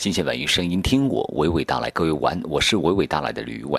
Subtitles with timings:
[0.00, 1.90] 新鲜文娱声音，听我娓娓道来。
[1.90, 3.78] 各位晚，我是娓娓道来的吕伟。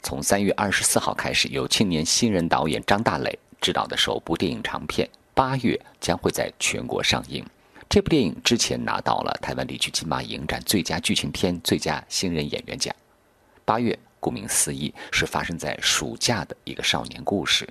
[0.00, 7.44] 从三月二十四号开始，由青年新人导演张大磊执导的首部电影长片《八月》将会在全国上映。
[7.88, 12.94] 这部电影之前拿到了台湾地区金马影展最佳剧情片、最佳新人演员奖。
[13.64, 17.68] 《八月》顾名思义，是发生在暑假的一个少年故事。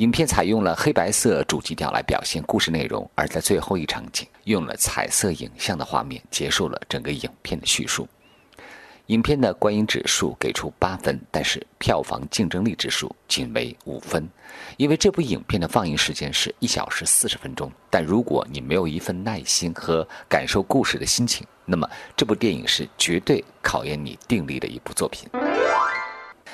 [0.00, 8.08] 影片采用了黑白色主基调来表现故事内容，而在最后一场景用了彩色影像的画面结束了整个影片的叙述。
[9.08, 14.26] 影片的观影指数给出八分，但是票房竞争力指数仅为五分，
[14.78, 17.70] 因为这部影片的放映时间是一小时四十分钟。
[17.90, 25.28] 但如果你没有一份耐心和感受故事的心情，那么这部电影是绝对考验你定力的一部作品。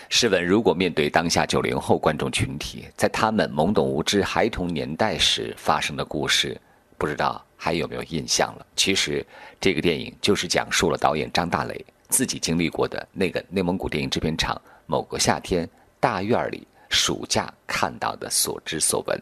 [0.09, 6.59] 试问，如果面对当下九零后观众群体，在他们懵懂无知、孩童年代时发生的故事，
[6.97, 8.67] 不知道还有没有印象了？
[8.77, 9.27] 其实，
[9.61, 19.21] 这个电影就是讲述了导演张大磊自己经历过的那个内蒙古电影制片厂某个夏天大院里暑假看到的所知所闻。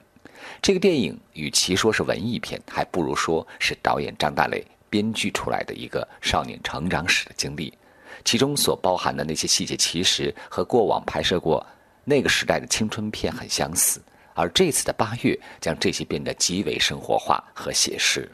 [0.60, 7.72] 这个电影与其说是文艺片，还不如说是导演张大磊编剧出来的一个少年成长史的经历。
[8.24, 11.64] 其中所包含的那些细节，其实和过往拍摄过
[12.04, 14.00] 那个时代的青春片很相似，
[14.34, 18.30] 而这次的八月将这些变得极为生活化和写实，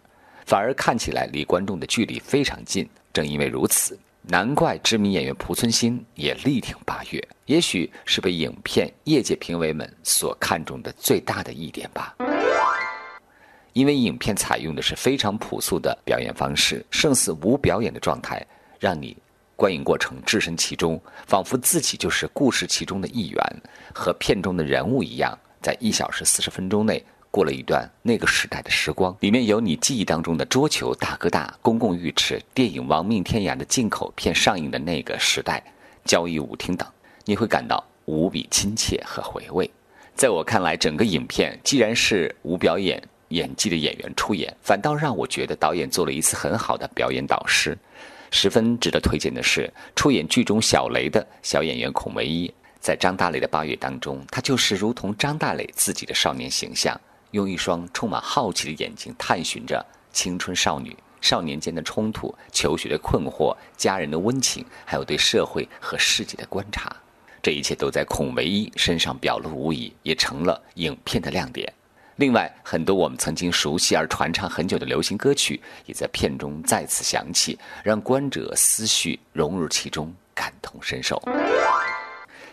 [0.46, 2.88] 反而看起来离观众的距离非常近。
[3.12, 12.14] 正因为如此，难怪知名演员濮存昕也力挺八月，也许是被影片业界评委们所看重的最大的一点吧。
[13.72, 18.44] 因为影片采用的是非常朴素的表演方式，胜似无表演的状态，
[18.78, 19.16] 让你。
[19.60, 23.62] 观影过程置身其中，仿佛自己就是故事其中的一员，
[23.94, 29.14] 和片中的人物一样，在一小时四十分钟内过了一段那个时代的时光。
[29.20, 35.62] 里面有你记忆当中的桌球、大哥大、公共浴池、电影《亡命天涯》的进口片上映的那个时代、
[36.06, 36.88] 交易舞厅等，
[37.26, 39.70] 你会感到无比亲切和回味。
[40.14, 47.76] 在我看来，整个影片既然是无表演演技的演员出演，反倒让我觉得导演做了一次很好的表演导师。
[48.30, 56.98] 十分值得推荐的是，出演剧中小雷的小演员孔唯一，在张大磊的八月当中，他就是如同张大磊自己的少年形象，
[57.32, 66.94] 用一双充满好奇的眼睛探寻着青春少女、少年间的冲突、求学的困惑、家人的温情，还有对社会和世界的观察。
[67.42, 71.72] 这一切都在孔唯一身上表露无遗，也成了影片的亮点。
[72.20, 81.18] 另外，很多我们曾经熟悉而传唱很久的流行歌曲，也在片中再次响起，让观者思绪融入其中，感同身受。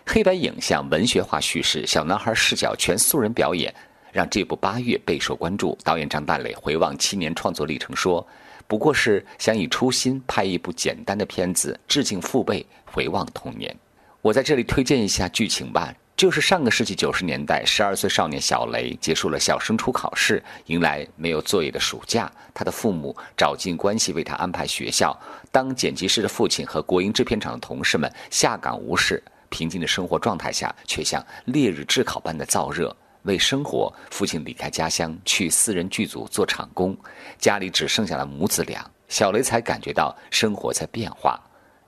[0.05, 3.75] 黑白影像、文学化叙事、小男孩视角全素人表演，
[4.13, 5.77] 让这部《八月》备受关注。
[5.83, 8.25] 导演张大磊回望七年创作历程说
[8.67, 13.75] ：“不过是想以初心拍一部简单的片子，致敬父辈，回望童年。”
[14.23, 15.93] 我在这里推荐一下剧情吧。
[16.17, 22.29] 就是上个世纪九十年代，十二岁少年小雷结束了小升初考试，迎来没有作业的暑假。
[22.55, 25.15] 他的父母找尽关系为他安排学校。
[25.51, 32.93] 当剪辑师的父亲和国营制片厂的同事们下岗无事、平静的生活状态下，却像烈日炙烤般的燥热。
[33.21, 36.97] 为生活，父亲离开家乡去私人剧组做场工，
[37.37, 38.83] 家里只剩下了母子俩。
[39.07, 41.39] 小雷才感觉到生活在变化。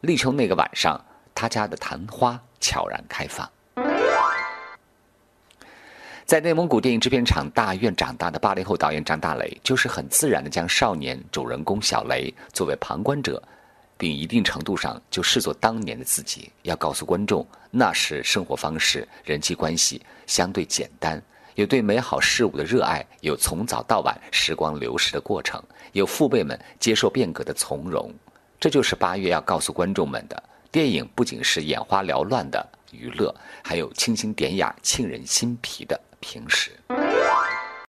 [0.01, 1.03] 立秋那个晚上，
[1.34, 3.50] 他家的昙花悄然开放。
[6.29, 13.41] 在内蒙古电影制片厂大院长大的八零后导演张大雷，就是很自然地将少年主人公小雷作为旁观者，
[13.97, 21.19] 并一定程度上就视作当年的自己，要告诉观众，那时生活方式、人际关系相对简单，
[21.56, 25.59] 有对美好事物的热爱，有从早到晚时光流逝的过程，
[25.94, 28.13] 有父辈们接受变革的从容。
[28.59, 36.00] 这就是八月要告诉观众们的电影，不仅是眼花缭乱的娱乐，还有清新典雅、沁人心脾的。
[36.19, 36.72] 平时。